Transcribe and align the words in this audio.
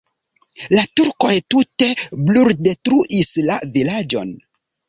La 0.77 0.85
turkoj 0.99 1.33
tute 1.55 1.91
bruldetruis 2.31 3.33
la 3.51 3.63
vilaĝon. 3.77 4.35